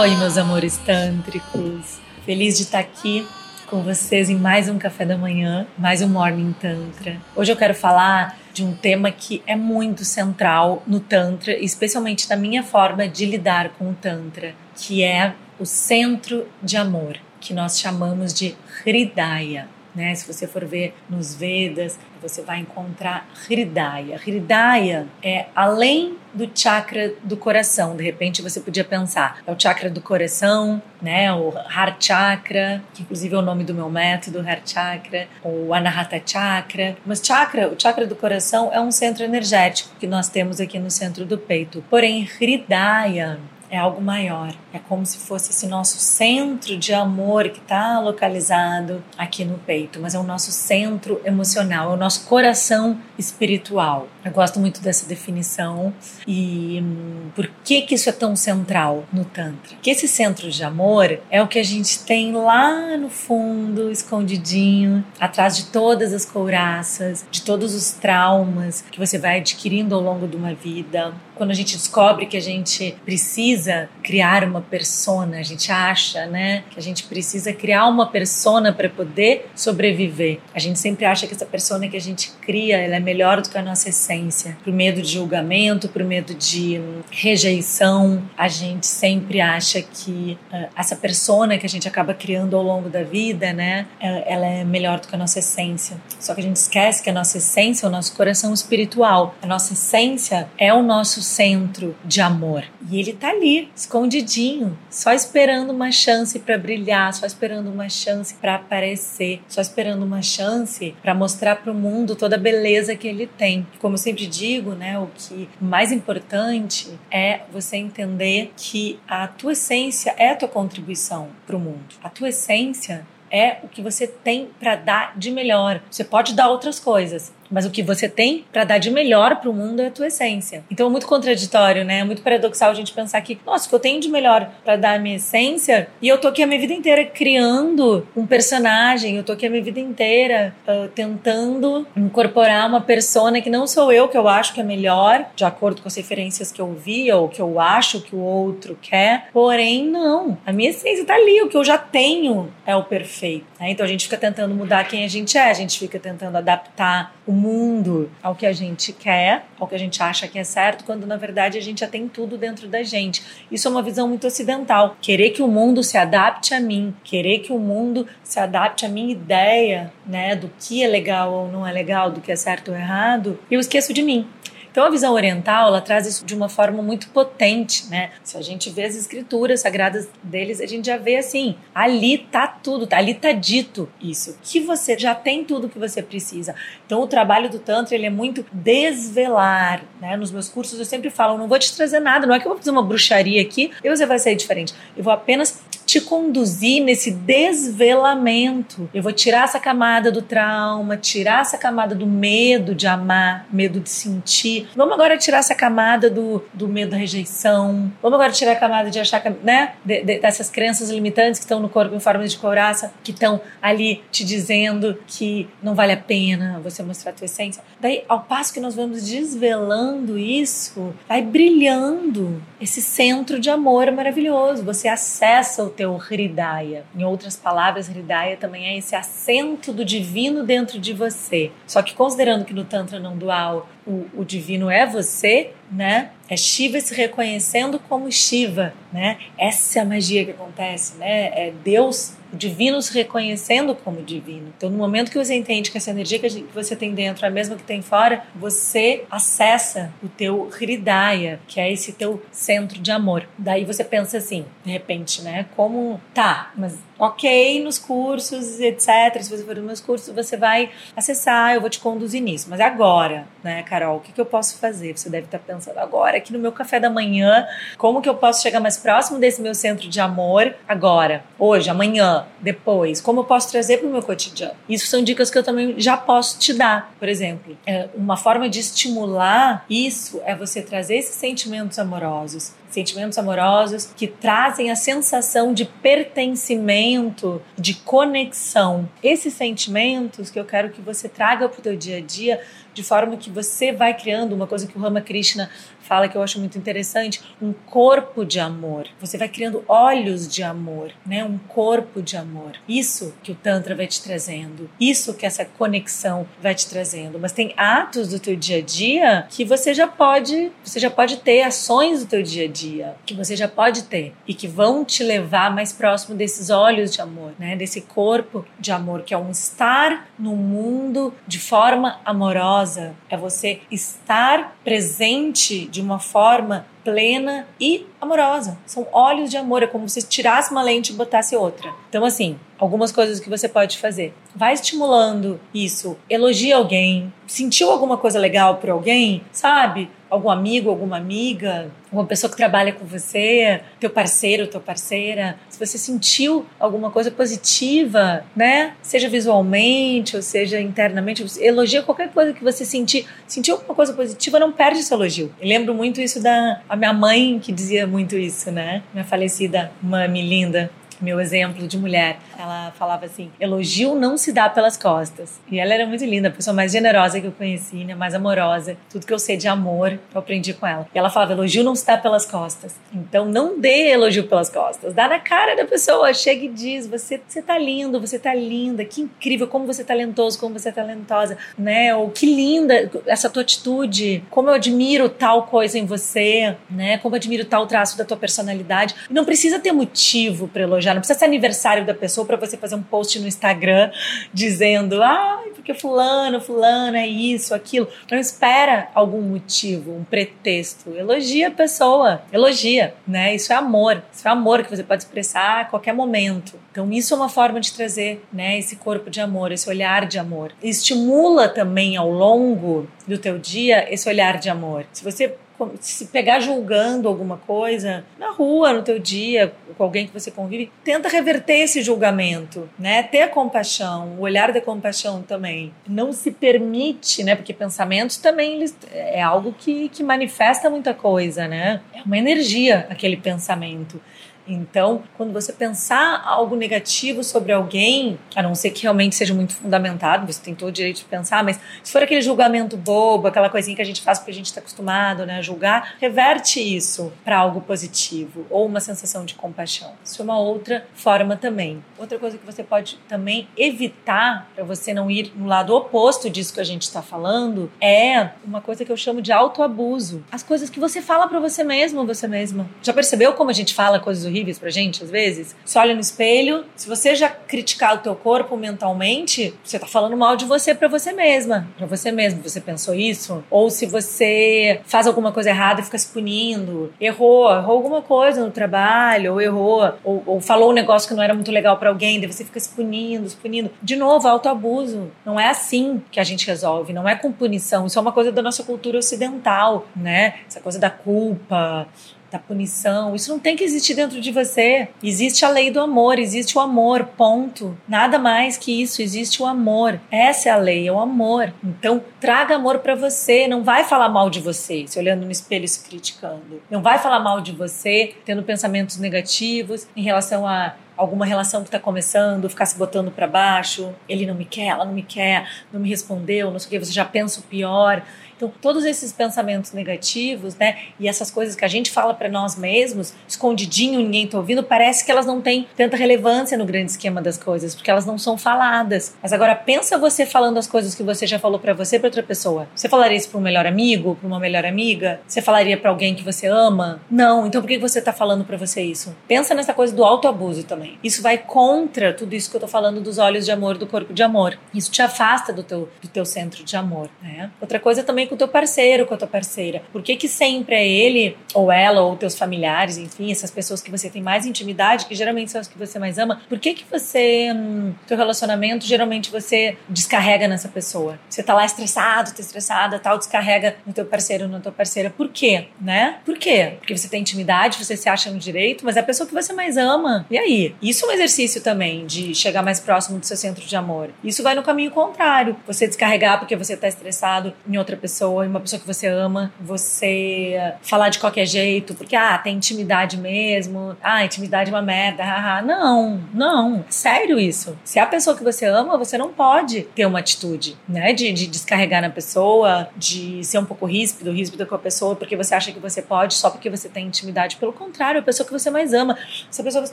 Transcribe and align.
Oi, 0.00 0.16
meus 0.16 0.38
amores 0.38 0.78
tântricos. 0.78 2.00
Feliz 2.24 2.56
de 2.56 2.62
estar 2.62 2.78
aqui 2.78 3.28
com 3.66 3.82
vocês 3.82 4.30
em 4.30 4.34
mais 4.34 4.66
um 4.66 4.78
café 4.78 5.04
da 5.04 5.14
manhã, 5.14 5.66
mais 5.76 6.00
um 6.00 6.08
Morning 6.08 6.54
Tantra. 6.58 7.18
Hoje 7.36 7.52
eu 7.52 7.56
quero 7.56 7.74
falar 7.74 8.34
de 8.54 8.64
um 8.64 8.74
tema 8.74 9.10
que 9.10 9.42
é 9.46 9.54
muito 9.54 10.02
central 10.02 10.82
no 10.86 11.00
Tantra, 11.00 11.52
especialmente 11.52 12.30
na 12.30 12.36
minha 12.36 12.62
forma 12.62 13.06
de 13.06 13.26
lidar 13.26 13.74
com 13.78 13.90
o 13.90 13.94
Tantra, 13.94 14.54
que 14.74 15.04
é 15.04 15.34
o 15.58 15.66
centro 15.66 16.46
de 16.62 16.78
amor, 16.78 17.18
que 17.38 17.52
nós 17.52 17.78
chamamos 17.78 18.32
de 18.32 18.56
Hridaya. 18.86 19.68
Né? 19.94 20.14
Se 20.14 20.26
você 20.26 20.46
for 20.46 20.64
ver 20.64 20.94
nos 21.08 21.34
Vedas, 21.34 21.98
você 22.22 22.42
vai 22.42 22.60
encontrar 22.60 23.28
Hridaya. 23.48 24.16
Hridaya 24.16 25.06
é 25.22 25.46
além 25.54 26.16
do 26.32 26.48
chakra 26.54 27.12
do 27.24 27.36
coração. 27.36 27.96
De 27.96 28.04
repente 28.04 28.42
você 28.42 28.60
podia 28.60 28.84
pensar, 28.84 29.38
é 29.46 29.52
o 29.52 29.58
chakra 29.58 29.90
do 29.90 30.00
coração, 30.00 30.80
né? 31.02 31.32
O 31.32 31.52
Heart 31.52 32.04
Chakra, 32.04 32.82
que 32.94 33.02
inclusive 33.02 33.34
é 33.34 33.38
o 33.38 33.42
nome 33.42 33.64
do 33.64 33.74
meu 33.74 33.90
método, 33.90 34.38
Heart 34.38 34.70
Chakra, 34.70 35.28
o 35.42 35.74
Anahata 35.74 36.22
Chakra. 36.24 36.96
Mas 37.04 37.20
chakra, 37.24 37.68
o 37.68 37.80
chakra 37.80 38.06
do 38.06 38.14
coração 38.14 38.70
é 38.72 38.80
um 38.80 38.92
centro 38.92 39.24
energético 39.24 39.90
que 39.98 40.06
nós 40.06 40.28
temos 40.28 40.60
aqui 40.60 40.78
no 40.78 40.90
centro 40.90 41.24
do 41.24 41.36
peito. 41.36 41.82
Porém, 41.90 42.28
Hridaya 42.38 43.38
é 43.70 43.78
algo 43.78 44.00
maior. 44.00 44.52
É 44.72 44.78
como 44.78 45.06
se 45.06 45.18
fosse 45.18 45.50
esse 45.50 45.66
nosso 45.66 45.98
centro 45.98 46.76
de 46.76 46.92
amor 46.92 47.48
que 47.50 47.58
está 47.58 48.00
localizado 48.00 49.02
aqui 49.16 49.44
no 49.44 49.58
peito, 49.58 50.00
mas 50.00 50.14
é 50.14 50.18
o 50.18 50.22
nosso 50.22 50.50
centro 50.50 51.20
emocional, 51.24 51.90
é 51.90 51.94
o 51.94 51.96
nosso 51.96 52.26
coração 52.26 52.98
espiritual. 53.18 54.08
Eu 54.24 54.32
gosto 54.32 54.58
muito 54.58 54.80
dessa 54.80 55.06
definição 55.06 55.94
e 56.26 56.80
hum, 56.82 57.30
por 57.34 57.48
que 57.64 57.82
que 57.82 57.94
isso 57.94 58.08
é 58.08 58.12
tão 58.12 58.34
central 58.34 59.04
no 59.12 59.24
Tantra? 59.24 59.76
Que 59.80 59.90
esse 59.90 60.08
centro 60.08 60.50
de 60.50 60.62
amor 60.64 61.18
é 61.30 61.42
o 61.42 61.48
que 61.48 61.58
a 61.58 61.64
gente 61.64 62.00
tem 62.00 62.32
lá 62.32 62.96
no 62.96 63.08
fundo, 63.08 63.90
escondidinho, 63.90 65.04
atrás 65.18 65.56
de 65.56 65.66
todas 65.66 66.12
as 66.12 66.24
couraças, 66.24 67.24
de 67.30 67.42
todos 67.42 67.74
os 67.74 67.92
traumas 67.92 68.84
que 68.90 68.98
você 68.98 69.18
vai 69.18 69.38
adquirindo 69.38 69.94
ao 69.94 70.00
longo 70.00 70.26
de 70.26 70.36
uma 70.36 70.54
vida. 70.54 71.14
Quando 71.40 71.52
a 71.52 71.54
gente 71.54 71.74
descobre 71.74 72.26
que 72.26 72.36
a 72.36 72.40
gente 72.40 72.94
precisa 73.02 73.88
criar 74.02 74.44
uma 74.44 74.60
persona, 74.60 75.38
a 75.38 75.42
gente 75.42 75.72
acha, 75.72 76.26
né, 76.26 76.64
que 76.68 76.78
a 76.78 76.82
gente 76.82 77.04
precisa 77.04 77.50
criar 77.50 77.86
uma 77.86 78.04
persona 78.04 78.74
para 78.74 78.90
poder 78.90 79.48
sobreviver. 79.54 80.38
A 80.54 80.58
gente 80.58 80.78
sempre 80.78 81.06
acha 81.06 81.26
que 81.26 81.32
essa 81.32 81.46
persona 81.46 81.88
que 81.88 81.96
a 81.96 82.00
gente 82.00 82.30
cria, 82.42 82.76
ela 82.76 82.96
é 82.96 83.00
melhor 83.00 83.40
do 83.40 83.48
que 83.48 83.56
a 83.56 83.62
nossa 83.62 83.88
essência. 83.88 84.58
Por 84.62 84.70
medo 84.70 85.00
de 85.00 85.08
julgamento, 85.14 85.88
por 85.88 86.04
medo 86.04 86.34
de 86.34 86.78
hum, 86.78 87.00
rejeição, 87.10 88.22
a 88.36 88.46
gente 88.46 88.86
sempre 88.86 89.40
acha 89.40 89.80
que 89.80 90.36
uh, 90.52 90.68
essa 90.76 90.94
persona 90.94 91.56
que 91.56 91.64
a 91.64 91.70
gente 91.70 91.88
acaba 91.88 92.12
criando 92.12 92.54
ao 92.54 92.62
longo 92.62 92.90
da 92.90 93.02
vida, 93.02 93.50
né, 93.50 93.86
uh, 93.98 94.24
ela 94.26 94.44
é 94.44 94.62
melhor 94.62 95.00
do 95.00 95.08
que 95.08 95.14
a 95.14 95.18
nossa 95.18 95.38
essência. 95.38 95.96
Só 96.18 96.34
que 96.34 96.40
a 96.42 96.44
gente 96.44 96.56
esquece 96.56 97.02
que 97.02 97.08
a 97.08 97.14
nossa 97.14 97.38
essência 97.38 97.86
é 97.86 97.88
o 97.88 97.90
nosso 97.90 98.14
coração 98.14 98.52
espiritual. 98.52 99.34
A 99.40 99.46
nossa 99.46 99.72
essência 99.72 100.46
é 100.58 100.70
o 100.74 100.82
nosso 100.82 101.29
centro 101.30 101.96
de 102.04 102.20
amor. 102.20 102.64
E 102.90 102.98
ele 102.98 103.12
tá 103.12 103.30
ali, 103.30 103.70
escondidinho, 103.74 104.76
só 104.90 105.12
esperando 105.12 105.70
uma 105.70 105.90
chance 105.92 106.38
para 106.38 106.58
brilhar, 106.58 107.12
só 107.14 107.24
esperando 107.24 107.70
uma 107.70 107.88
chance 107.88 108.34
para 108.34 108.56
aparecer, 108.56 109.40
só 109.48 109.60
esperando 109.60 110.04
uma 110.04 110.22
chance 110.22 110.94
para 111.00 111.14
mostrar 111.14 111.56
para 111.56 111.72
o 111.72 111.74
mundo 111.74 112.16
toda 112.16 112.36
a 112.36 112.38
beleza 112.38 112.96
que 112.96 113.06
ele 113.06 113.26
tem. 113.26 113.66
Como 113.78 113.94
eu 113.94 113.98
sempre 113.98 114.26
digo, 114.26 114.72
né, 114.72 114.98
o 114.98 115.08
que 115.14 115.48
mais 115.60 115.92
importante 115.92 116.88
é 117.10 117.40
você 117.52 117.76
entender 117.76 118.52
que 118.56 118.98
a 119.06 119.26
tua 119.28 119.52
essência 119.52 120.14
é 120.16 120.30
a 120.30 120.36
tua 120.36 120.48
contribuição 120.48 121.28
para 121.46 121.56
o 121.56 121.60
mundo. 121.60 121.94
A 122.02 122.08
tua 122.08 122.28
essência 122.30 123.06
é 123.30 123.58
o 123.62 123.68
que 123.68 123.80
você 123.80 124.06
tem 124.06 124.48
para 124.58 124.74
dar 124.74 125.16
de 125.16 125.30
melhor. 125.30 125.80
Você 125.90 126.02
pode 126.02 126.34
dar 126.34 126.48
outras 126.48 126.80
coisas, 126.80 127.32
mas 127.50 127.66
o 127.66 127.70
que 127.70 127.82
você 127.82 128.08
tem 128.08 128.44
para 128.52 128.64
dar 128.64 128.78
de 128.78 128.90
melhor 128.90 129.36
para 129.36 129.50
o 129.50 129.52
mundo 129.52 129.80
é 129.80 129.86
a 129.86 129.90
tua 129.90 130.06
essência. 130.06 130.64
Então 130.70 130.86
é 130.86 130.90
muito 130.90 131.06
contraditório, 131.06 131.84
né? 131.84 132.00
É 132.00 132.04
muito 132.04 132.22
paradoxal 132.22 132.70
a 132.70 132.74
gente 132.74 132.92
pensar 132.92 133.20
que, 133.20 133.38
nossa, 133.44 133.66
o 133.66 133.68
que 133.68 133.74
eu 133.74 133.80
tenho 133.80 134.00
de 134.00 134.08
melhor 134.08 134.50
para 134.64 134.76
dar 134.76 134.94
a 134.94 134.98
minha 134.98 135.16
essência 135.16 135.88
e 136.00 136.08
eu 136.08 136.18
tô 136.18 136.28
aqui 136.28 136.42
a 136.42 136.46
minha 136.46 136.60
vida 136.60 136.72
inteira 136.72 137.04
criando 137.04 138.06
um 138.16 138.26
personagem, 138.26 139.16
eu 139.16 139.24
tô 139.24 139.32
aqui 139.32 139.46
a 139.46 139.50
minha 139.50 139.62
vida 139.62 139.80
inteira 139.80 140.54
uh, 140.66 140.88
tentando 140.88 141.86
incorporar 141.96 142.68
uma 142.68 142.80
persona 142.80 143.40
que 143.40 143.50
não 143.50 143.66
sou 143.66 143.92
eu, 143.92 144.08
que 144.08 144.16
eu 144.16 144.28
acho 144.28 144.54
que 144.54 144.60
é 144.60 144.64
melhor, 144.64 145.26
de 145.34 145.44
acordo 145.44 145.82
com 145.82 145.88
as 145.88 145.96
referências 145.96 146.52
que 146.52 146.60
eu 146.60 146.72
vi 146.72 147.10
ou 147.12 147.28
que 147.28 147.40
eu 147.40 147.58
acho 147.58 148.00
que 148.00 148.14
o 148.14 148.20
outro 148.20 148.78
quer. 148.80 149.28
Porém, 149.32 149.86
não. 149.86 150.38
A 150.46 150.52
minha 150.52 150.70
essência 150.70 151.04
tá 151.04 151.14
ali, 151.14 151.42
o 151.42 151.48
que 151.48 151.56
eu 151.56 151.64
já 151.64 151.78
tenho 151.78 152.52
é 152.66 152.74
o 152.76 152.84
perfeito. 152.84 153.46
Né? 153.58 153.70
Então 153.70 153.84
a 153.84 153.88
gente 153.88 154.04
fica 154.04 154.16
tentando 154.16 154.54
mudar 154.54 154.84
quem 154.84 155.04
a 155.04 155.08
gente 155.08 155.36
é, 155.36 155.50
a 155.50 155.54
gente 155.54 155.78
fica 155.78 155.98
tentando 155.98 156.36
adaptar 156.36 157.14
o 157.30 157.32
mundo 157.32 158.10
ao 158.20 158.34
que 158.34 158.44
a 158.44 158.52
gente 158.52 158.92
quer, 158.92 159.46
ao 159.58 159.68
que 159.68 159.74
a 159.76 159.78
gente 159.78 160.02
acha 160.02 160.26
que 160.26 160.36
é 160.36 160.42
certo, 160.42 160.84
quando 160.84 161.06
na 161.06 161.16
verdade 161.16 161.56
a 161.56 161.60
gente 161.62 161.80
já 161.80 161.86
tem 161.86 162.08
tudo 162.08 162.36
dentro 162.36 162.66
da 162.66 162.82
gente. 162.82 163.22
Isso 163.50 163.68
é 163.68 163.70
uma 163.70 163.82
visão 163.82 164.08
muito 164.08 164.26
ocidental. 164.26 164.96
Querer 165.00 165.30
que 165.30 165.40
o 165.40 165.46
mundo 165.46 165.84
se 165.84 165.96
adapte 165.96 166.52
a 166.52 166.60
mim, 166.60 166.92
querer 167.04 167.38
que 167.38 167.52
o 167.52 167.58
mundo 167.58 168.04
se 168.24 168.40
adapte 168.40 168.84
à 168.84 168.88
minha 168.88 169.12
ideia, 169.12 169.92
né, 170.04 170.34
do 170.34 170.50
que 170.58 170.82
é 170.82 170.88
legal 170.88 171.32
ou 171.32 171.48
não 171.52 171.64
é 171.64 171.70
legal, 171.70 172.10
do 172.10 172.20
que 172.20 172.32
é 172.32 172.36
certo 172.36 172.72
ou 172.72 172.76
errado, 172.76 173.38
eu 173.48 173.60
esqueço 173.60 173.92
de 173.92 174.02
mim. 174.02 174.26
Então 174.70 174.84
a 174.84 174.90
visão 174.90 175.14
oriental, 175.14 175.68
ela 175.68 175.80
traz 175.80 176.06
isso 176.06 176.24
de 176.24 176.34
uma 176.34 176.48
forma 176.48 176.82
muito 176.82 177.08
potente, 177.08 177.86
né? 177.88 178.10
Se 178.22 178.36
a 178.36 178.42
gente 178.42 178.70
vê 178.70 178.84
as 178.84 178.94
escrituras 178.94 179.60
sagradas 179.60 180.08
deles, 180.22 180.60
a 180.60 180.66
gente 180.66 180.86
já 180.86 180.96
vê 180.96 181.16
assim, 181.16 181.56
ali 181.74 182.18
tá 182.18 182.46
tudo, 182.46 182.88
ali 182.92 183.14
tá 183.14 183.32
dito 183.32 183.88
isso, 184.00 184.38
que 184.42 184.60
você 184.60 184.98
já 184.98 185.14
tem 185.14 185.44
tudo 185.44 185.68
que 185.68 185.78
você 185.78 186.02
precisa. 186.02 186.54
Então 186.86 187.00
o 187.00 187.06
trabalho 187.06 187.50
do 187.50 187.58
tantra, 187.58 187.94
ele 187.94 188.06
é 188.06 188.10
muito 188.10 188.44
desvelar, 188.52 189.82
né? 190.00 190.16
Nos 190.16 190.30
meus 190.30 190.48
cursos 190.48 190.78
eu 190.78 190.84
sempre 190.84 191.10
falo, 191.10 191.36
não 191.36 191.48
vou 191.48 191.58
te 191.58 191.74
trazer 191.74 192.00
nada, 192.00 192.26
não 192.26 192.34
é 192.34 192.38
que 192.38 192.46
eu 192.46 192.50
vou 192.50 192.58
fazer 192.58 192.70
uma 192.70 192.82
bruxaria 192.82 193.42
aqui 193.42 193.72
e 193.82 193.88
você 193.88 194.06
vai 194.06 194.18
sair 194.18 194.36
diferente. 194.36 194.74
Eu 194.96 195.02
vou 195.02 195.12
apenas 195.12 195.60
te 195.90 196.00
conduzir 196.00 196.84
nesse 196.84 197.10
desvelamento. 197.10 198.88
Eu 198.94 199.02
vou 199.02 199.10
tirar 199.10 199.42
essa 199.42 199.58
camada 199.58 200.12
do 200.12 200.22
trauma, 200.22 200.96
tirar 200.96 201.40
essa 201.40 201.58
camada 201.58 201.96
do 201.96 202.06
medo 202.06 202.76
de 202.76 202.86
amar, 202.86 203.44
medo 203.50 203.80
de 203.80 203.90
sentir. 203.90 204.68
Vamos 204.76 204.94
agora 204.94 205.18
tirar 205.18 205.38
essa 205.38 205.52
camada 205.52 206.08
do, 206.08 206.44
do 206.54 206.68
medo 206.68 206.92
da 206.92 206.96
rejeição. 206.96 207.90
Vamos 208.00 208.14
agora 208.14 208.30
tirar 208.30 208.52
a 208.52 208.56
camada 208.56 208.88
de 208.88 209.00
achar, 209.00 209.20
né, 209.42 209.72
de, 209.84 210.04
de, 210.04 210.20
dessas 210.20 210.48
crenças 210.48 210.90
limitantes 210.90 211.40
que 211.40 211.44
estão 211.44 211.58
no 211.58 211.68
corpo 211.68 211.92
em 211.92 211.98
forma 211.98 212.24
de 212.24 212.38
couraça, 212.38 212.92
que 213.02 213.10
estão 213.10 213.40
ali 213.60 214.00
te 214.12 214.24
dizendo 214.24 214.96
que 215.08 215.48
não 215.60 215.74
vale 215.74 215.90
a 215.90 215.96
pena 215.96 216.60
você 216.62 216.84
mostrar 216.84 217.10
a 217.10 217.14
tua 217.14 217.24
essência. 217.24 217.64
Daí, 217.80 218.04
ao 218.08 218.20
passo 218.20 218.54
que 218.54 218.60
nós 218.60 218.76
vamos 218.76 219.02
desvelando 219.08 220.16
isso, 220.16 220.94
vai 221.08 221.20
brilhando 221.20 222.40
esse 222.60 222.80
centro 222.80 223.40
de 223.40 223.50
amor 223.50 223.90
maravilhoso. 223.90 224.62
Você 224.62 224.86
acessa 224.86 225.64
o 225.64 225.70
teu 225.80 225.96
Hridaya. 225.96 226.84
Em 226.94 227.02
outras 227.04 227.36
palavras, 227.36 227.88
Hridaya 227.88 228.36
também 228.36 228.66
é 228.66 228.76
esse 228.76 228.94
assento 228.94 229.72
do 229.72 229.82
divino 229.82 230.44
dentro 230.44 230.78
de 230.78 230.92
você. 230.92 231.50
Só 231.66 231.80
que 231.80 231.94
considerando 231.94 232.44
que 232.44 232.52
no 232.52 232.66
Tantra 232.66 233.00
não 233.00 233.16
dual 233.16 233.66
o, 233.86 234.04
o 234.14 234.22
divino 234.22 234.68
é 234.70 234.84
você, 234.84 235.52
né? 235.72 236.10
É 236.28 236.36
Shiva 236.36 236.78
se 236.80 236.94
reconhecendo 236.94 237.78
como 237.88 238.12
Shiva, 238.12 238.74
né? 238.92 239.16
Essa 239.38 239.78
é 239.78 239.82
a 239.82 239.86
magia 239.86 240.22
que 240.22 240.32
acontece, 240.32 240.98
né? 240.98 241.28
É 241.28 241.52
Deus 241.64 242.10
o 242.10 242.19
divino 242.32 242.80
se 242.80 242.92
reconhecendo 242.94 243.74
como 243.74 244.02
divino. 244.02 244.52
Então, 244.56 244.70
no 244.70 244.78
momento 244.78 245.10
que 245.10 245.18
você 245.18 245.34
entende 245.34 245.70
que 245.70 245.78
essa 245.78 245.90
energia 245.90 246.18
que 246.18 246.44
você 246.54 246.76
tem 246.76 246.94
dentro 246.94 247.24
é 247.24 247.28
a 247.28 247.30
mesma 247.30 247.56
que 247.56 247.62
tem 247.62 247.82
fora, 247.82 248.24
você 248.34 249.04
acessa 249.10 249.92
o 250.02 250.08
teu 250.08 250.48
Hridaya, 250.50 251.40
que 251.46 251.60
é 251.60 251.72
esse 251.72 251.92
teu 251.92 252.22
centro 252.30 252.80
de 252.80 252.90
amor. 252.90 253.26
Daí 253.36 253.64
você 253.64 253.84
pensa 253.84 254.18
assim, 254.18 254.44
de 254.64 254.70
repente, 254.70 255.22
né? 255.22 255.46
Como 255.56 256.00
tá, 256.14 256.52
mas 256.56 256.78
ok 257.00 257.62
nos 257.64 257.78
cursos, 257.78 258.60
etc. 258.60 259.22
Se 259.22 259.30
você 259.30 259.42
for 259.42 259.56
nos 259.56 259.64
meus 259.64 259.80
cursos, 259.80 260.14
você 260.14 260.36
vai 260.36 260.70
acessar, 260.94 261.54
eu 261.54 261.60
vou 261.60 261.70
te 261.70 261.80
conduzir 261.80 262.22
nisso. 262.22 262.48
Mas 262.50 262.60
agora, 262.60 263.26
né, 263.42 263.62
Carol, 263.62 263.96
o 263.96 264.00
que, 264.00 264.12
que 264.12 264.20
eu 264.20 264.26
posso 264.26 264.58
fazer? 264.58 264.96
Você 264.96 265.08
deve 265.08 265.24
estar 265.24 265.38
pensando 265.38 265.78
agora, 265.78 266.18
aqui 266.18 266.32
no 266.32 266.38
meu 266.38 266.52
café 266.52 266.78
da 266.78 266.90
manhã, 266.90 267.46
como 267.78 268.02
que 268.02 268.08
eu 268.08 268.14
posso 268.14 268.42
chegar 268.42 268.60
mais 268.60 268.76
próximo 268.76 269.18
desse 269.18 269.40
meu 269.40 269.54
centro 269.54 269.88
de 269.88 270.00
amor 270.00 270.54
agora, 270.68 271.24
hoje, 271.38 271.70
amanhã, 271.70 272.26
depois? 272.40 273.00
Como 273.00 273.20
eu 273.20 273.24
posso 273.24 273.50
trazer 273.50 273.78
para 273.78 273.88
o 273.88 273.90
meu 273.90 274.02
cotidiano? 274.02 274.54
Isso 274.68 274.86
são 274.86 275.02
dicas 275.02 275.30
que 275.30 275.38
eu 275.38 275.42
também 275.42 275.74
já 275.78 275.96
posso 275.96 276.38
te 276.38 276.52
dar. 276.52 276.92
Por 276.98 277.08
exemplo, 277.08 277.56
é, 277.66 277.88
uma 277.94 278.16
forma 278.16 278.48
de 278.48 278.60
estimular 278.60 279.64
isso 279.68 280.20
é 280.24 280.34
você 280.34 280.62
trazer 280.62 280.96
esses 280.96 281.14
sentimentos 281.14 281.78
amorosos 281.78 282.52
sentimentos 282.70 283.18
amorosos 283.18 283.86
que 283.96 284.06
trazem 284.06 284.70
a 284.70 284.76
sensação 284.76 285.52
de 285.52 285.64
pertencimento, 285.64 287.42
de 287.58 287.74
conexão. 287.74 288.88
Esses 289.02 289.34
sentimentos 289.34 290.30
que 290.30 290.38
eu 290.38 290.44
quero 290.44 290.70
que 290.70 290.80
você 290.80 291.08
traga 291.08 291.48
para 291.48 291.58
o 291.58 291.62
teu 291.62 291.76
dia 291.76 291.98
a 291.98 292.00
dia 292.00 292.40
de 292.80 292.86
forma 292.86 293.18
que 293.18 293.28
você 293.28 293.72
vai 293.72 293.92
criando 293.92 294.34
uma 294.34 294.46
coisa 294.46 294.66
que 294.66 294.76
o 294.76 294.80
Ramakrishna 294.80 295.50
fala 295.90 296.08
que 296.08 296.16
eu 296.16 296.22
acho 296.22 296.38
muito 296.38 296.56
interessante, 296.56 297.20
um 297.42 297.52
corpo 297.52 298.24
de 298.24 298.38
amor. 298.38 298.86
Você 299.00 299.18
vai 299.18 299.28
criando 299.28 299.64
olhos 299.66 300.28
de 300.28 300.40
amor, 300.40 300.92
né? 301.04 301.24
Um 301.24 301.36
corpo 301.36 302.00
de 302.00 302.16
amor. 302.16 302.52
Isso 302.68 303.12
que 303.24 303.32
o 303.32 303.34
tantra 303.34 303.74
vai 303.74 303.88
te 303.88 304.00
trazendo. 304.00 304.70
Isso 304.80 305.14
que 305.14 305.26
essa 305.26 305.44
conexão 305.44 306.28
vai 306.40 306.54
te 306.54 306.68
trazendo. 306.68 307.18
Mas 307.18 307.32
tem 307.32 307.52
atos 307.56 308.08
do 308.10 308.20
teu 308.20 308.36
dia 308.36 308.58
a 308.58 308.62
dia 308.62 309.26
que 309.28 309.44
você 309.44 309.74
já 309.74 309.88
pode, 309.88 310.52
você 310.62 310.78
já 310.78 310.88
pode 310.88 311.16
ter 311.16 311.42
ações 311.42 312.04
do 312.04 312.08
teu 312.08 312.22
dia 312.22 312.44
a 312.44 312.48
dia 312.48 312.94
que 313.04 313.12
você 313.12 313.34
já 313.34 313.48
pode 313.48 313.82
ter 313.82 314.14
e 314.28 314.32
que 314.32 314.46
vão 314.46 314.84
te 314.84 315.02
levar 315.02 315.52
mais 315.52 315.72
próximo 315.72 316.16
desses 316.16 316.50
olhos 316.50 316.92
de 316.92 317.00
amor, 317.00 317.32
né? 317.36 317.56
Desse 317.56 317.80
corpo 317.80 318.46
de 318.60 318.70
amor 318.70 319.02
que 319.02 319.12
é 319.12 319.18
um 319.18 319.32
estar 319.32 320.08
no 320.16 320.36
mundo 320.36 321.12
de 321.26 321.40
forma 321.40 321.98
amorosa, 322.04 322.69
é 322.76 323.16
você 323.16 323.60
estar 323.70 324.56
presente 324.64 325.66
de 325.66 325.80
de 325.80 325.82
uma 325.82 325.98
forma 325.98 326.66
plena 326.84 327.46
e 327.58 327.86
amorosa. 328.00 328.58
São 328.66 328.86
olhos 328.92 329.30
de 329.30 329.36
amor, 329.36 329.62
é 329.62 329.66
como 329.66 329.88
se 329.88 330.02
tirasse 330.02 330.50
uma 330.50 330.62
lente 330.62 330.92
e 330.92 330.94
botasse 330.94 331.34
outra. 331.34 331.72
Então, 331.88 332.04
assim, 332.04 332.38
algumas 332.58 332.92
coisas 332.92 333.18
que 333.18 333.30
você 333.30 333.48
pode 333.48 333.78
fazer. 333.78 334.14
Vai 334.34 334.52
estimulando 334.52 335.40
isso. 335.54 335.96
Elogia 336.08 336.56
alguém. 336.56 337.12
Sentiu 337.26 337.70
alguma 337.70 337.96
coisa 337.96 338.18
legal 338.18 338.56
por 338.56 338.70
alguém? 338.70 339.22
Sabe? 339.32 339.90
Algum 340.10 340.28
amigo, 340.28 340.68
alguma 340.68 340.96
amiga, 340.96 341.70
alguma 341.84 342.04
pessoa 342.04 342.30
que 342.30 342.36
trabalha 342.36 342.72
com 342.72 342.84
você, 342.84 343.60
teu 343.78 343.88
parceiro, 343.88 344.46
tua 344.46 344.60
parceira. 344.60 345.38
Se 345.48 345.58
você 345.58 345.78
sentiu 345.78 346.44
alguma 346.58 346.90
coisa 346.90 347.10
positiva, 347.10 348.24
né? 348.34 348.74
Seja 348.82 349.08
visualmente 349.08 350.16
ou 350.16 350.22
seja 350.22 350.60
internamente, 350.60 351.24
elogia 351.40 351.82
qualquer 351.82 352.10
coisa 352.10 352.32
que 352.32 352.42
você 352.42 352.64
sentir. 352.64 353.06
Sentiu 353.26 353.54
alguma 353.54 353.74
coisa 353.74 353.92
positiva, 353.92 354.38
não 354.38 354.52
perde 354.52 354.80
esse 354.80 354.92
elogio. 354.92 355.32
Eu 355.40 355.48
lembro 355.48 355.74
muito 355.74 356.00
isso 356.00 356.20
da 356.20 356.60
minha 356.76 356.92
mãe 356.92 357.38
que 357.38 357.52
dizia 357.52 357.86
muito 357.86 358.16
isso, 358.16 358.50
né? 358.50 358.82
Minha 358.92 359.04
falecida 359.04 359.70
mãe 359.80 360.08
linda 360.08 360.70
meu 361.00 361.20
exemplo 361.20 361.66
de 361.66 361.78
mulher. 361.78 362.18
Ela 362.38 362.72
falava 362.72 363.06
assim: 363.06 363.30
elogio 363.40 363.94
não 363.94 364.16
se 364.16 364.32
dá 364.32 364.48
pelas 364.48 364.76
costas. 364.76 365.40
E 365.50 365.58
ela 365.58 365.74
era 365.74 365.86
muito 365.86 366.04
linda, 366.04 366.28
a 366.28 366.30
pessoa 366.30 366.54
mais 366.54 366.72
generosa 366.72 367.20
que 367.20 367.26
eu 367.26 367.32
conheci, 367.32 367.84
né? 367.84 367.94
mais 367.94 368.14
amorosa. 368.14 368.76
Tudo 368.90 369.06
que 369.06 369.12
eu 369.12 369.18
sei 369.18 369.36
de 369.36 369.48
amor, 369.48 369.92
eu 369.92 370.18
aprendi 370.18 370.54
com 370.54 370.66
ela. 370.66 370.86
E 370.94 370.98
ela 370.98 371.10
falava: 371.10 371.32
elogio 371.32 371.62
não 371.62 371.74
se 371.74 371.86
dá 371.86 371.96
pelas 371.96 372.26
costas. 372.26 372.76
Então 372.92 373.24
não 373.26 373.58
dê 373.58 373.90
elogio 373.90 374.26
pelas 374.26 374.48
costas. 374.48 374.94
Dá 374.94 375.08
na 375.08 375.18
cara 375.18 375.54
da 375.56 375.64
pessoa, 375.64 376.12
chega 376.12 376.44
e 376.44 376.48
diz: 376.48 376.86
você, 376.86 377.20
você 377.26 377.42
tá 377.42 377.58
lindo, 377.58 378.00
você 378.00 378.18
tá 378.18 378.34
linda, 378.34 378.84
que 378.84 379.02
incrível, 379.02 379.46
como 379.46 379.66
você 379.66 379.82
é 379.82 379.84
talentoso, 379.84 380.38
como 380.38 380.58
você 380.58 380.68
é 380.68 380.72
talentosa, 380.72 381.36
né? 381.58 381.94
Ou 381.94 382.10
que 382.10 382.26
linda 382.26 382.90
essa 383.06 383.28
tua 383.28 383.42
atitude, 383.42 384.22
como 384.30 384.48
eu 384.48 384.54
admiro 384.54 385.08
tal 385.08 385.44
coisa 385.44 385.78
em 385.78 385.84
você, 385.84 386.56
né? 386.68 386.98
Como 386.98 387.14
eu 387.14 387.18
admiro 387.18 387.44
tal 387.44 387.66
traço 387.66 387.96
da 387.96 388.04
tua 388.04 388.16
personalidade. 388.16 388.94
Não 389.08 389.24
precisa 389.24 389.58
ter 389.58 389.72
motivo 389.72 390.48
para 390.48 390.62
elogiar 390.62 390.89
Não 390.94 391.00
precisa 391.00 391.18
ser 391.18 391.24
aniversário 391.24 391.84
da 391.84 391.94
pessoa 391.94 392.26
para 392.26 392.36
você 392.36 392.56
fazer 392.56 392.74
um 392.74 392.82
post 392.82 393.18
no 393.18 393.26
Instagram 393.26 393.90
dizendo, 394.32 395.02
ah, 395.02 395.42
porque 395.54 395.74
fulano, 395.74 396.40
fulano 396.40 396.96
é 396.96 397.06
isso, 397.06 397.54
aquilo. 397.54 397.88
Não 398.10 398.18
espera 398.18 398.88
algum 398.94 399.20
motivo, 399.20 399.92
um 399.92 400.04
pretexto. 400.04 400.90
Elogia 400.96 401.48
a 401.48 401.50
pessoa, 401.50 402.22
elogia, 402.32 402.94
né? 403.06 403.34
Isso 403.34 403.52
é 403.52 403.56
amor. 403.56 404.02
Isso 404.12 404.26
é 404.26 404.30
amor 404.30 404.62
que 404.62 404.74
você 404.74 404.82
pode 404.82 405.02
expressar 405.02 405.60
a 405.60 405.64
qualquer 405.64 405.92
momento. 405.92 406.58
Então 406.70 406.90
isso 406.92 407.14
é 407.14 407.16
uma 407.16 407.28
forma 407.28 407.60
de 407.60 407.72
trazer, 407.72 408.24
né, 408.32 408.58
esse 408.58 408.76
corpo 408.76 409.10
de 409.10 409.20
amor, 409.20 409.52
esse 409.52 409.68
olhar 409.68 410.06
de 410.06 410.18
amor. 410.18 410.52
Estimula 410.62 411.48
também 411.48 411.96
ao 411.96 412.10
longo 412.10 412.88
do 413.06 413.18
teu 413.18 413.38
dia 413.38 413.92
esse 413.92 414.08
olhar 414.08 414.38
de 414.38 414.48
amor. 414.48 414.86
Se 414.92 415.04
você 415.04 415.34
se 415.80 416.06
pegar 416.06 416.40
julgando 416.40 417.08
alguma 417.08 417.36
coisa 417.36 418.04
na 418.18 418.30
rua, 418.30 418.72
no 418.72 418.82
teu 418.82 418.98
dia, 418.98 419.52
com 419.76 419.84
alguém 419.84 420.06
que 420.06 420.12
você 420.12 420.30
convive, 420.30 420.70
tenta 420.84 421.08
reverter 421.08 421.60
esse 421.60 421.82
julgamento, 421.82 422.68
né? 422.78 423.02
Ter 423.02 423.22
a 423.22 423.28
compaixão, 423.28 424.16
o 424.18 424.20
olhar 424.20 424.52
da 424.52 424.60
compaixão 424.60 425.22
também. 425.22 425.72
Não 425.88 426.12
se 426.12 426.30
permite, 426.30 427.24
né? 427.24 427.34
Porque 427.34 427.52
pensamentos 427.52 428.16
também 428.16 428.64
é 428.92 429.22
algo 429.22 429.54
que, 429.58 429.88
que 429.88 430.02
manifesta 430.02 430.68
muita 430.68 430.94
coisa, 430.94 431.48
né? 431.48 431.80
É 431.94 432.02
uma 432.02 432.18
energia 432.18 432.86
aquele 432.88 433.16
pensamento. 433.16 434.00
Então, 434.46 435.02
quando 435.16 435.32
você 435.32 435.52
pensar 435.52 436.22
algo 436.24 436.56
negativo 436.56 437.22
sobre 437.22 437.52
alguém, 437.52 438.18
a 438.34 438.42
não 438.42 438.54
ser 438.54 438.70
que 438.70 438.82
realmente 438.82 439.14
seja 439.14 439.34
muito 439.34 439.54
fundamentado, 439.54 440.26
você 440.30 440.40
tem 440.42 440.54
todo 440.54 440.68
o 440.68 440.72
direito 440.72 440.98
de 440.98 441.04
pensar, 441.04 441.44
mas 441.44 441.60
se 441.82 441.92
for 441.92 442.02
aquele 442.02 442.20
julgamento 442.20 442.76
bobo, 442.76 443.28
aquela 443.28 443.48
coisinha 443.48 443.76
que 443.76 443.82
a 443.82 443.84
gente 443.84 444.00
faz 444.02 444.18
porque 444.18 444.30
a 444.30 444.34
gente 444.34 444.46
está 444.46 444.60
acostumado 444.60 445.24
né, 445.26 445.38
a 445.38 445.42
julgar, 445.42 445.94
reverte 446.00 446.60
isso 446.60 447.12
para 447.24 447.38
algo 447.38 447.60
positivo 447.60 448.46
ou 448.50 448.66
uma 448.66 448.80
sensação 448.80 449.24
de 449.24 449.34
compaixão. 449.34 449.92
Isso 450.04 450.20
é 450.20 450.24
uma 450.24 450.38
outra 450.38 450.86
forma 450.94 451.36
também. 451.36 451.82
Outra 451.98 452.18
coisa 452.18 452.38
que 452.38 452.46
você 452.46 452.62
pode 452.62 452.98
também 453.08 453.48
evitar, 453.56 454.50
para 454.54 454.64
você 454.64 454.92
não 454.92 455.10
ir 455.10 455.32
no 455.36 455.46
lado 455.46 455.74
oposto 455.74 456.30
disso 456.30 456.52
que 456.54 456.60
a 456.60 456.64
gente 456.64 456.82
está 456.82 457.02
falando, 457.02 457.70
é 457.80 458.30
uma 458.44 458.60
coisa 458.60 458.84
que 458.84 458.92
eu 458.92 458.96
chamo 458.96 459.20
de 459.20 459.32
autoabuso. 459.32 460.24
As 460.30 460.42
coisas 460.42 460.70
que 460.70 460.80
você 460.80 461.00
fala 461.00 461.28
para 461.28 461.38
você 461.38 461.62
mesmo, 461.62 462.06
você 462.06 462.26
mesma. 462.26 462.68
Já 462.82 462.92
percebeu 462.92 463.32
como 463.34 463.50
a 463.50 463.52
gente 463.52 463.74
fala 463.74 463.98
coisas 463.98 464.29
horríveis? 464.30 464.60
pra 464.60 464.70
gente, 464.70 465.02
às 465.02 465.10
vezes. 465.10 465.56
Você 465.64 465.78
olha 465.78 465.94
no 465.94 466.00
espelho, 466.00 466.64
se 466.76 466.88
você 466.88 467.14
já 467.14 467.28
criticar 467.28 467.96
o 467.96 467.98
teu 467.98 468.14
corpo 468.14 468.56
mentalmente, 468.56 469.54
você 469.64 469.78
tá 469.78 469.86
falando 469.86 470.16
mal 470.16 470.36
de 470.36 470.44
você 470.44 470.74
para 470.74 470.86
você 470.86 471.12
mesma, 471.12 471.68
para 471.76 471.86
você 471.86 472.12
mesmo. 472.12 472.42
Você 472.42 472.60
pensou 472.60 472.94
isso? 472.94 473.42
Ou 473.50 473.70
se 473.70 473.86
você 473.86 474.80
faz 474.84 475.06
alguma 475.06 475.32
coisa 475.32 475.50
errada 475.50 475.80
e 475.80 475.84
fica 475.84 475.98
se 475.98 476.08
punindo, 476.08 476.92
errou, 477.00 477.50
errou 477.50 477.76
alguma 477.76 478.02
coisa 478.02 478.44
no 478.44 478.50
trabalho, 478.50 479.32
ou 479.32 479.40
errou, 479.40 479.92
ou, 480.04 480.22
ou 480.26 480.40
falou 480.40 480.70
um 480.70 480.74
negócio 480.74 481.08
que 481.08 481.14
não 481.14 481.22
era 481.22 481.34
muito 481.34 481.50
legal 481.50 481.76
para 481.78 481.88
alguém, 481.88 482.20
daí 482.20 482.30
você 482.30 482.44
fica 482.44 482.60
se 482.60 482.68
punindo, 482.68 483.28
se 483.28 483.36
punindo. 483.36 483.70
De 483.82 483.96
novo, 483.96 484.28
autoabuso. 484.28 485.10
Não 485.24 485.40
é 485.40 485.48
assim 485.48 486.02
que 486.10 486.20
a 486.20 486.24
gente 486.24 486.46
resolve, 486.46 486.92
não 486.92 487.08
é 487.08 487.14
com 487.14 487.32
punição. 487.32 487.86
Isso 487.86 487.98
é 487.98 488.02
uma 488.02 488.12
coisa 488.12 488.30
da 488.30 488.42
nossa 488.42 488.62
cultura 488.62 488.98
ocidental, 488.98 489.86
né? 489.96 490.34
Essa 490.46 490.60
coisa 490.60 490.78
da 490.78 490.90
culpa, 490.90 491.86
da 492.30 492.38
punição. 492.38 493.14
Isso 493.14 493.30
não 493.30 493.38
tem 493.38 493.56
que 493.56 493.64
existir 493.64 493.94
dentro 493.94 494.20
de 494.20 494.30
você. 494.30 494.88
Existe 495.02 495.44
a 495.44 495.48
lei 495.48 495.70
do 495.70 495.80
amor, 495.80 496.18
existe 496.18 496.56
o 496.56 496.60
amor, 496.60 497.04
ponto. 497.16 497.76
Nada 497.88 498.18
mais 498.18 498.56
que 498.56 498.82
isso, 498.82 499.02
existe 499.02 499.42
o 499.42 499.46
amor. 499.46 500.00
Essa 500.10 500.48
é 500.48 500.52
a 500.52 500.56
lei, 500.56 500.86
é 500.86 500.92
o 500.92 500.98
amor. 500.98 501.52
Então, 501.62 502.02
traga 502.20 502.56
amor 502.56 502.78
para 502.78 502.94
você, 502.94 503.48
não 503.48 503.62
vai 503.62 503.84
falar 503.84 504.08
mal 504.08 504.30
de 504.30 504.40
você, 504.40 504.84
se 504.86 504.98
olhando 504.98 505.24
no 505.24 505.30
espelho 505.30 505.64
e 505.64 505.68
se 505.68 505.80
criticando. 505.80 506.62
Não 506.70 506.82
vai 506.82 506.98
falar 506.98 507.20
mal 507.20 507.40
de 507.40 507.52
você, 507.52 508.14
tendo 508.24 508.42
pensamentos 508.42 508.98
negativos 508.98 509.86
em 509.96 510.02
relação 510.02 510.46
a 510.46 510.74
alguma 511.00 511.24
relação 511.24 511.62
que 511.62 511.68
está 511.68 511.78
começando, 511.78 512.48
ficar 512.48 512.66
se 512.66 512.76
botando 512.76 513.10
para 513.10 513.26
baixo, 513.26 513.92
ele 514.08 514.26
não 514.26 514.34
me 514.34 514.44
quer, 514.44 514.66
ela 514.66 514.84
não 514.84 514.92
me 514.92 515.02
quer, 515.02 515.48
não 515.72 515.80
me 515.80 515.88
respondeu, 515.88 516.50
não 516.50 516.58
sei 516.58 516.66
o 516.66 516.70
que, 516.70 516.86
você 516.86 516.92
já 516.92 517.04
pensa 517.04 517.40
o 517.40 517.42
pior. 517.44 518.02
Então, 518.40 518.50
todos 518.62 518.86
esses 518.86 519.12
pensamentos 519.12 519.72
negativos, 519.72 520.56
né, 520.56 520.78
e 520.98 521.06
essas 521.06 521.30
coisas 521.30 521.54
que 521.54 521.62
a 521.62 521.68
gente 521.68 521.90
fala 521.90 522.14
para 522.14 522.26
nós 522.26 522.56
mesmos, 522.56 523.12
escondidinho, 523.28 524.00
ninguém 524.00 524.26
tá 524.26 524.38
ouvindo, 524.38 524.62
parece 524.62 525.04
que 525.04 525.10
elas 525.10 525.26
não 525.26 525.42
têm 525.42 525.68
tanta 525.76 525.94
relevância 525.94 526.56
no 526.56 526.64
grande 526.64 526.90
esquema 526.90 527.20
das 527.20 527.36
coisas, 527.36 527.74
porque 527.74 527.90
elas 527.90 528.06
não 528.06 528.16
são 528.16 528.38
faladas. 528.38 529.14
Mas 529.22 529.34
agora 529.34 529.54
pensa 529.54 529.98
você 529.98 530.24
falando 530.24 530.56
as 530.56 530.66
coisas 530.66 530.94
que 530.94 531.02
você 531.02 531.26
já 531.26 531.38
falou 531.38 531.58
para 531.58 531.74
você 531.74 531.98
para 531.98 532.08
outra 532.08 532.22
pessoa. 532.22 532.66
Você 532.74 532.88
falaria 532.88 533.18
isso 533.18 533.28
para 533.28 533.38
um 533.38 533.42
melhor 533.42 533.66
amigo, 533.66 534.14
para 534.14 534.26
uma 534.26 534.40
melhor 534.40 534.64
amiga? 534.64 535.20
Você 535.28 535.42
falaria 535.42 535.76
para 535.76 535.90
alguém 535.90 536.14
que 536.14 536.24
você 536.24 536.46
ama? 536.46 537.02
Não. 537.10 537.46
Então 537.46 537.60
por 537.60 537.68
que 537.68 537.76
você 537.76 538.00
tá 538.00 538.12
falando 538.12 538.46
para 538.46 538.56
você 538.56 538.80
isso? 538.80 539.14
Pensa 539.28 539.54
nessa 539.54 539.74
coisa 539.74 539.94
do 539.94 540.02
autoabuso 540.02 540.64
também. 540.64 540.89
Isso 541.02 541.22
vai 541.22 541.38
contra 541.38 542.12
tudo 542.12 542.34
isso 542.34 542.50
que 542.50 542.56
eu 542.56 542.60
tô 542.60 542.68
falando 542.68 543.00
dos 543.00 543.18
olhos 543.18 543.44
de 543.44 543.52
amor, 543.52 543.78
do 543.78 543.86
corpo 543.86 544.12
de 544.12 544.22
amor. 544.22 544.58
Isso 544.74 544.90
te 544.90 545.02
afasta 545.02 545.52
do 545.52 545.62
teu, 545.62 545.88
do 546.00 546.08
teu 546.08 546.24
centro 546.24 546.64
de 546.64 546.76
amor, 546.76 547.10
né? 547.22 547.50
Outra 547.60 547.78
coisa 547.78 548.02
também 548.02 548.26
com 548.26 548.34
o 548.34 548.38
teu 548.38 548.48
parceiro, 548.48 549.06
com 549.06 549.14
a 549.14 549.16
tua 549.16 549.28
parceira. 549.28 549.82
Por 549.92 550.02
que 550.02 550.16
que 550.16 550.28
sempre 550.28 550.74
é 550.74 550.86
ele 550.86 551.36
ou 551.54 551.70
ela 551.70 552.00
ou 552.02 552.16
teus 552.16 552.36
familiares, 552.36 552.96
enfim, 552.96 553.30
essas 553.30 553.50
pessoas 553.50 553.82
que 553.82 553.90
você 553.90 554.08
tem 554.08 554.22
mais 554.22 554.46
intimidade, 554.46 555.06
que 555.06 555.14
geralmente 555.14 555.50
são 555.50 555.60
as 555.60 555.68
que 555.68 555.78
você 555.78 555.98
mais 555.98 556.18
ama, 556.18 556.40
por 556.48 556.58
que 556.58 556.74
que 556.74 556.84
você, 556.90 557.52
no 557.52 557.94
teu 558.06 558.16
relacionamento, 558.16 558.86
geralmente 558.86 559.30
você 559.30 559.76
descarrega 559.88 560.46
nessa 560.48 560.68
pessoa? 560.68 561.18
Você 561.28 561.42
tá 561.42 561.54
lá 561.54 561.64
estressado, 561.64 562.32
tá 562.32 562.40
estressada, 562.40 562.98
tal, 562.98 563.18
descarrega 563.18 563.76
no 563.86 563.92
teu 563.92 564.04
parceiro, 564.04 564.48
na 564.48 564.60
tua 564.60 564.72
parceira. 564.72 565.10
Por 565.10 565.28
quê? 565.28 565.68
Né? 565.80 566.18
Por 566.24 566.38
quê? 566.38 566.74
Porque 566.78 566.96
você 566.96 567.08
tem 567.08 567.20
intimidade, 567.20 567.82
você 567.82 567.96
se 567.96 568.08
acha 568.08 568.30
no 568.30 568.38
direito, 568.38 568.84
mas 568.84 568.96
é 568.96 569.00
a 569.00 569.04
pessoa 569.04 569.26
que 569.26 569.34
você 569.34 569.52
mais 569.52 569.76
ama. 569.76 570.26
E 570.30 570.38
aí? 570.38 570.69
Isso 570.82 571.04
é 571.04 571.08
um 571.08 571.12
exercício 571.12 571.60
também 571.60 572.06
de 572.06 572.34
chegar 572.34 572.62
mais 572.62 572.80
próximo 572.80 573.18
do 573.18 573.26
seu 573.26 573.36
centro 573.36 573.64
de 573.64 573.76
amor. 573.76 574.10
Isso 574.22 574.42
vai 574.42 574.54
no 574.54 574.62
caminho 574.62 574.90
contrário. 574.90 575.56
Você 575.66 575.86
descarregar 575.86 576.38
porque 576.38 576.56
você 576.56 576.76
tá 576.76 576.88
estressado 576.88 577.52
em 577.68 577.76
outra 577.76 577.96
pessoa, 577.96 578.44
em 578.44 578.48
uma 578.48 578.60
pessoa 578.60 578.80
que 578.80 578.86
você 578.86 579.06
ama, 579.06 579.52
você 579.60 580.74
falar 580.82 581.08
de 581.08 581.18
qualquer 581.18 581.46
jeito, 581.46 581.94
porque 581.94 582.16
ah, 582.16 582.38
tem 582.38 582.56
intimidade 582.56 583.16
mesmo. 583.16 583.96
Ah, 584.02 584.24
intimidade 584.24 584.70
é 584.70 584.72
uma 584.72 584.82
merda. 584.82 585.22
Haha. 585.24 585.62
Não, 585.62 586.20
não. 586.32 586.84
Sério 586.88 587.38
isso. 587.38 587.78
Se 587.84 587.98
é 587.98 588.02
a 588.02 588.06
pessoa 588.06 588.36
que 588.36 588.42
você 588.42 588.66
ama, 588.66 588.96
você 588.98 589.16
não 589.16 589.32
pode 589.32 589.82
ter 589.94 590.06
uma 590.06 590.18
atitude, 590.18 590.76
né? 590.88 591.12
De, 591.12 591.32
de 591.32 591.46
descarregar 591.46 592.02
na 592.02 592.10
pessoa, 592.10 592.88
de 592.96 593.42
ser 593.44 593.58
um 593.58 593.64
pouco 593.64 593.86
ríspido, 593.86 594.32
ríspido 594.32 594.66
com 594.66 594.74
a 594.74 594.78
pessoa, 594.78 595.16
porque 595.16 595.36
você 595.36 595.54
acha 595.54 595.72
que 595.72 595.78
você 595.78 596.02
pode 596.02 596.34
só 596.34 596.50
porque 596.50 596.70
você 596.70 596.88
tem 596.88 597.06
intimidade. 597.06 597.56
Pelo 597.56 597.72
contrário, 597.72 598.20
a 598.20 598.22
pessoa 598.22 598.46
que 598.46 598.52
você 598.52 598.70
mais 598.70 598.92
ama. 598.92 599.16
Essa 599.50 599.62
pessoa 599.62 599.84
você 599.84 599.92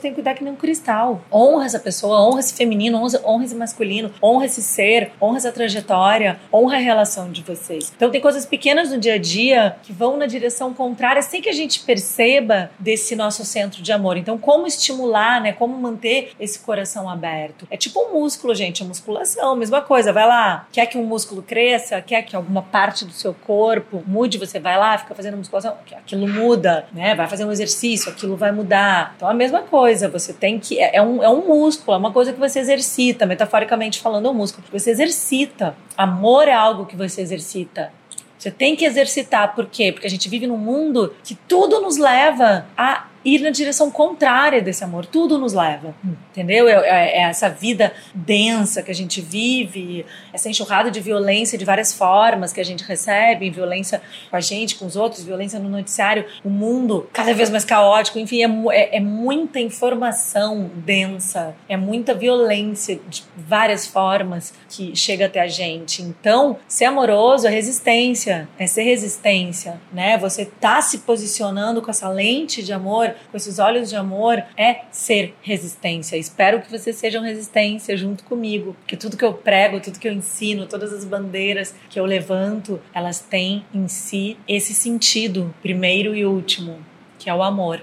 tem 0.00 0.10
que 0.12 0.16
cuidar 0.16 0.34
que 0.34 0.44
um 0.44 0.56
cristal. 0.68 1.22
Honra 1.32 1.64
essa 1.64 1.78
pessoa, 1.78 2.20
honra 2.20 2.40
esse 2.40 2.52
feminino, 2.52 3.00
honra, 3.24 3.44
esse 3.44 3.54
masculino, 3.54 4.12
honra 4.22 4.44
esse 4.44 4.62
ser, 4.62 5.12
honra 5.20 5.38
essa 5.38 5.50
trajetória, 5.50 6.38
honra 6.52 6.76
a 6.76 6.78
relação 6.78 7.32
de 7.32 7.42
vocês. 7.42 7.90
Então 7.96 8.10
tem 8.10 8.20
coisas 8.20 8.44
pequenas 8.44 8.90
no 8.90 8.98
dia 8.98 9.14
a 9.14 9.18
dia 9.18 9.76
que 9.82 9.92
vão 9.92 10.18
na 10.18 10.26
direção 10.26 10.74
contrária 10.74 11.22
sem 11.22 11.40
que 11.40 11.48
a 11.48 11.52
gente 11.52 11.80
perceba 11.80 12.70
desse 12.78 13.16
nosso 13.16 13.44
centro 13.44 13.82
de 13.82 13.90
amor. 13.92 14.18
Então, 14.18 14.36
como 14.36 14.66
estimular, 14.66 15.40
né? 15.40 15.52
Como 15.52 15.78
manter 15.78 16.32
esse 16.38 16.58
coração 16.58 17.08
aberto? 17.08 17.66
É 17.70 17.76
tipo 17.76 17.98
um 18.00 18.20
músculo, 18.20 18.54
gente, 18.54 18.82
a 18.82 18.86
musculação, 18.86 19.56
mesma 19.56 19.80
coisa. 19.80 20.12
Vai 20.12 20.26
lá, 20.26 20.66
quer 20.70 20.84
que 20.84 20.98
um 20.98 21.04
músculo 21.04 21.42
cresça, 21.42 22.02
quer 22.02 22.22
que 22.22 22.36
alguma 22.36 22.60
parte 22.60 23.06
do 23.06 23.12
seu 23.12 23.32
corpo 23.32 24.02
mude, 24.06 24.36
você 24.36 24.60
vai 24.60 24.76
lá, 24.76 24.98
fica 24.98 25.14
fazendo 25.14 25.38
musculação, 25.38 25.74
aquilo 25.92 26.28
muda, 26.28 26.86
né? 26.92 27.14
Vai 27.14 27.26
fazer 27.26 27.46
um 27.46 27.52
exercício, 27.52 28.10
aquilo 28.10 28.36
vai 28.36 28.52
mudar. 28.52 29.14
Então, 29.16 29.28
a 29.28 29.34
mesma 29.34 29.62
coisa, 29.62 30.08
você 30.08 30.32
tem 30.32 30.57
que. 30.58 30.78
É, 30.78 30.96
é 30.96 31.02
um, 31.02 31.22
é 31.22 31.28
um 31.28 31.46
músculo, 31.46 31.94
é 31.94 31.98
uma 31.98 32.12
coisa 32.12 32.32
que 32.32 32.38
você 32.38 32.60
exercita, 32.60 33.26
metaforicamente 33.26 34.00
falando, 34.00 34.26
é 34.26 34.30
um 34.30 34.34
músculo. 34.34 34.66
Você 34.72 34.90
exercita. 34.90 35.76
Amor 35.96 36.48
é 36.48 36.52
algo 36.52 36.86
que 36.86 36.96
você 36.96 37.20
exercita. 37.20 37.92
Você 38.38 38.50
tem 38.50 38.76
que 38.76 38.84
exercitar. 38.84 39.54
Por 39.54 39.66
quê? 39.66 39.90
Porque 39.90 40.06
a 40.06 40.10
gente 40.10 40.28
vive 40.28 40.46
num 40.46 40.56
mundo 40.56 41.14
que 41.24 41.34
tudo 41.34 41.80
nos 41.80 41.96
leva 41.96 42.66
a 42.76 43.07
ir 43.24 43.40
na 43.40 43.50
direção 43.50 43.90
contrária 43.90 44.60
desse 44.60 44.84
amor. 44.84 45.06
Tudo 45.06 45.38
nos 45.38 45.52
leva, 45.52 45.94
entendeu? 46.30 46.68
É, 46.68 46.72
é, 46.72 47.18
é, 47.18 47.22
essa 47.22 47.48
vida 47.48 47.92
densa 48.14 48.82
que 48.82 48.90
a 48.90 48.94
gente 48.94 49.20
vive, 49.20 50.04
essa 50.32 50.48
enxurrada 50.48 50.90
de 50.90 51.00
violência 51.00 51.58
de 51.58 51.64
várias 51.64 51.92
formas 51.92 52.52
que 52.52 52.60
a 52.60 52.64
gente 52.64 52.84
recebe, 52.84 53.50
violência 53.50 54.00
com 54.30 54.36
a 54.36 54.40
gente, 54.40 54.76
com 54.76 54.86
os 54.86 54.96
outros, 54.96 55.24
violência 55.24 55.58
no 55.58 55.68
noticiário, 55.68 56.24
o 56.44 56.50
mundo 56.50 57.08
cada 57.12 57.34
vez 57.34 57.50
mais 57.50 57.64
caótico, 57.64 58.18
enfim, 58.18 58.42
é, 58.42 58.76
é, 58.76 58.96
é 58.96 59.00
muita 59.00 59.58
informação 59.58 60.70
densa, 60.74 61.54
é 61.68 61.76
muita 61.76 62.14
violência 62.14 63.00
de 63.08 63.24
várias 63.36 63.86
formas 63.86 64.54
que 64.68 64.94
chega 64.94 65.26
até 65.26 65.40
a 65.40 65.46
gente. 65.46 66.02
Então, 66.02 66.56
ser 66.66 66.86
amoroso 66.86 67.46
é 67.46 67.50
resistência, 67.50 68.48
é 68.58 68.66
ser 68.66 68.82
resistência, 68.82 69.80
né? 69.92 70.16
Você 70.18 70.44
tá 70.44 70.80
se 70.80 70.98
posicionando 70.98 71.82
com 71.82 71.90
essa 71.90 72.08
lente 72.08 72.62
de 72.62 72.72
amor 72.72 73.14
com 73.30 73.36
esses 73.36 73.58
olhos 73.58 73.88
de 73.88 73.96
amor, 73.96 74.42
é 74.56 74.82
ser 74.90 75.34
resistência. 75.42 76.16
Espero 76.16 76.60
que 76.60 76.70
vocês 76.70 76.96
sejam 76.96 77.22
resistência 77.22 77.96
junto 77.96 78.24
comigo, 78.24 78.74
porque 78.80 78.96
tudo 78.96 79.16
que 79.16 79.24
eu 79.24 79.34
prego, 79.34 79.80
tudo 79.80 79.98
que 79.98 80.08
eu 80.08 80.12
ensino, 80.12 80.66
todas 80.66 80.92
as 80.92 81.04
bandeiras 81.04 81.74
que 81.90 81.98
eu 81.98 82.04
levanto, 82.04 82.80
elas 82.94 83.20
têm 83.20 83.64
em 83.72 83.88
si 83.88 84.36
esse 84.46 84.74
sentido, 84.74 85.54
primeiro 85.62 86.14
e 86.14 86.24
último, 86.24 86.78
que 87.18 87.28
é 87.28 87.34
o 87.34 87.42
amor. 87.42 87.80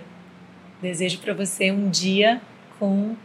Desejo 0.82 1.20
para 1.20 1.34
você 1.34 1.72
um 1.72 1.90
dia 1.90 2.42
com 2.80 3.16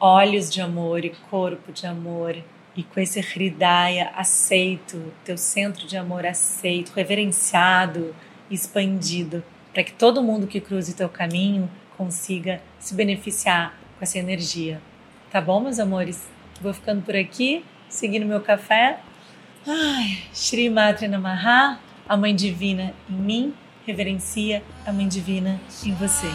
olhos 0.00 0.50
de 0.52 0.60
amor 0.60 1.04
e 1.04 1.10
corpo 1.30 1.72
de 1.72 1.86
amor 1.86 2.36
e 2.76 2.82
com 2.84 3.00
esse 3.00 3.18
hridaya 3.18 4.12
aceito, 4.14 5.12
teu 5.24 5.36
centro 5.36 5.86
de 5.86 5.96
amor 5.96 6.24
aceito, 6.24 6.92
reverenciado, 6.94 8.14
expandido 8.48 9.42
para 9.78 9.84
que 9.84 9.92
todo 9.92 10.24
mundo 10.24 10.48
que 10.48 10.60
cruze 10.60 10.92
teu 10.92 11.08
caminho 11.08 11.70
consiga 11.96 12.60
se 12.80 12.96
beneficiar 12.96 13.78
com 13.96 14.02
essa 14.02 14.18
energia. 14.18 14.82
Tá 15.30 15.40
bom, 15.40 15.60
meus 15.60 15.78
amores? 15.78 16.28
Vou 16.60 16.74
ficando 16.74 17.00
por 17.00 17.14
aqui, 17.14 17.64
seguindo 17.88 18.26
meu 18.26 18.40
café. 18.40 18.98
Ai, 19.64 20.18
Shri 20.34 20.68
Matra 20.68 21.06
Namaha, 21.06 21.78
a 22.08 22.16
Mãe 22.16 22.34
Divina 22.34 22.92
em 23.08 23.14
mim, 23.14 23.54
reverencia 23.86 24.64
a 24.84 24.92
Mãe 24.92 25.06
Divina 25.06 25.60
em 25.86 25.94
você. 25.94 26.26